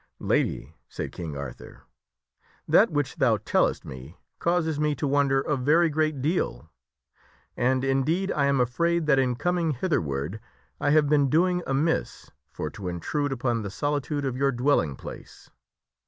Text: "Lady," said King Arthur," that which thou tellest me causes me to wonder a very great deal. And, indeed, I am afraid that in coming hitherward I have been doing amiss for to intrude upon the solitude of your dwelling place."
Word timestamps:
"Lady," 0.35 0.73
said 0.89 1.11
King 1.11 1.37
Arthur," 1.37 1.83
that 2.67 2.89
which 2.89 3.17
thou 3.17 3.37
tellest 3.37 3.85
me 3.85 4.17
causes 4.39 4.79
me 4.79 4.95
to 4.95 5.05
wonder 5.07 5.41
a 5.41 5.55
very 5.55 5.91
great 5.91 6.23
deal. 6.23 6.67
And, 7.55 7.83
indeed, 7.83 8.31
I 8.31 8.47
am 8.47 8.59
afraid 8.59 9.05
that 9.05 9.19
in 9.19 9.35
coming 9.35 9.73
hitherward 9.73 10.39
I 10.79 10.89
have 10.89 11.07
been 11.07 11.29
doing 11.29 11.61
amiss 11.67 12.31
for 12.49 12.71
to 12.71 12.87
intrude 12.87 13.31
upon 13.31 13.61
the 13.61 13.69
solitude 13.69 14.25
of 14.25 14.35
your 14.37 14.51
dwelling 14.51 14.95
place." 14.95 15.51